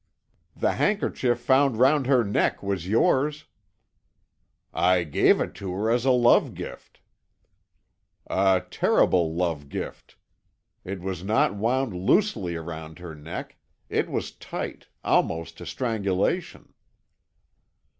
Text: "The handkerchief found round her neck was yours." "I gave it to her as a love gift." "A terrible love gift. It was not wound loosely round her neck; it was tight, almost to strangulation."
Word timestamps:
"The 0.55 0.71
handkerchief 0.71 1.37
found 1.39 1.77
round 1.77 2.07
her 2.07 2.23
neck 2.23 2.63
was 2.63 2.87
yours." 2.87 3.45
"I 4.73 5.03
gave 5.03 5.39
it 5.39 5.53
to 5.57 5.73
her 5.73 5.91
as 5.91 6.05
a 6.05 6.09
love 6.11 6.55
gift." 6.55 7.01
"A 8.25 8.63
terrible 8.71 9.35
love 9.35 9.69
gift. 9.69 10.15
It 10.83 11.01
was 11.01 11.23
not 11.23 11.53
wound 11.53 11.93
loosely 11.95 12.55
round 12.55 12.97
her 12.97 13.13
neck; 13.13 13.57
it 13.89 14.09
was 14.09 14.31
tight, 14.31 14.87
almost 15.03 15.55
to 15.59 15.67
strangulation." 15.67 16.73